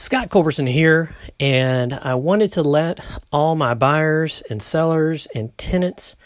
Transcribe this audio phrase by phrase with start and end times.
[0.00, 6.16] Scott Culberson here, and I wanted to let all my buyers and sellers and tenants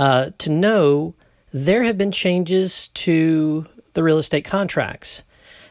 [0.00, 1.14] uh, to know
[1.52, 5.22] there have been changes to the real estate contracts.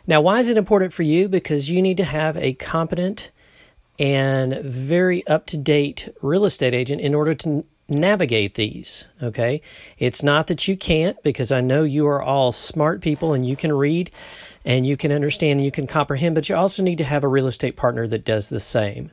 [0.07, 1.27] Now, why is it important for you?
[1.27, 3.29] Because you need to have a competent
[3.99, 9.09] and very up to date real estate agent in order to navigate these.
[9.21, 9.61] Okay.
[9.99, 13.57] It's not that you can't, because I know you are all smart people and you
[13.57, 14.11] can read
[14.65, 17.27] and you can understand and you can comprehend, but you also need to have a
[17.27, 19.11] real estate partner that does the same.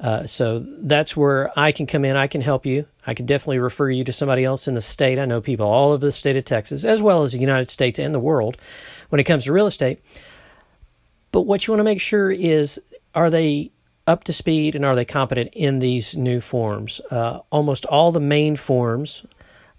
[0.00, 2.16] Uh, so that's where I can come in.
[2.16, 2.86] I can help you.
[3.06, 5.18] I can definitely refer you to somebody else in the state.
[5.18, 7.98] I know people all over the state of Texas, as well as the United States
[7.98, 8.56] and the world
[9.08, 10.00] when it comes to real estate.
[11.32, 12.80] But what you want to make sure is
[13.14, 13.72] are they
[14.06, 17.00] up to speed and are they competent in these new forms?
[17.10, 19.26] Uh, almost all the main forms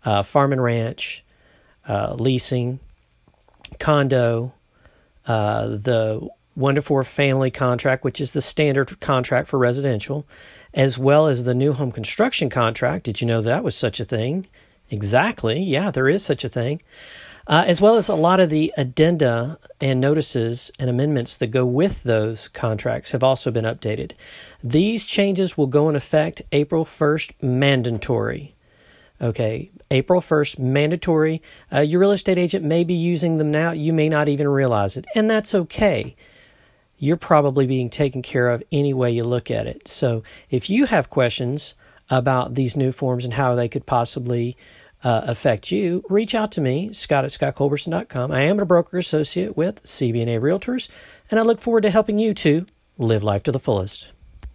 [0.06, 1.24] uh, farm and ranch,
[1.88, 2.80] uh, leasing,
[3.80, 4.54] condo,
[5.30, 10.26] uh, the one to four family contract, which is the standard contract for residential,
[10.74, 13.06] as well as the new home construction contract.
[13.06, 14.48] Did you know that was such a thing?
[14.90, 15.62] Exactly.
[15.62, 16.82] Yeah, there is such a thing.
[17.46, 21.66] Uh, as well as a lot of the addenda and notices and amendments that go
[21.66, 24.12] with those contracts have also been updated.
[24.64, 28.56] These changes will go in effect April 1st, mandatory.
[29.22, 31.42] Okay, April 1st, mandatory.
[31.74, 33.72] Uh, your real estate agent may be using them now.
[33.72, 36.16] You may not even realize it, and that's okay.
[36.98, 39.88] You're probably being taken care of any way you look at it.
[39.88, 41.76] So if you have questions
[42.10, 44.56] about these new forms and how they could possibly
[45.04, 48.32] uh, affect you, reach out to me, Scott at ScottCulberson.com.
[48.32, 50.90] I am a broker associate with CB&A Realtors,
[51.30, 52.66] and I look forward to helping you to
[52.98, 54.12] live life to the fullest.